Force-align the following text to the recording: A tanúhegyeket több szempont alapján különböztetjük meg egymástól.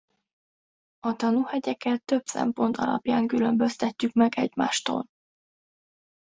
A 0.99 1.15
tanúhegyeket 1.15 2.03
több 2.03 2.25
szempont 2.25 2.77
alapján 2.77 3.27
különböztetjük 3.27 4.13
meg 4.13 4.35
egymástól. 4.37 5.07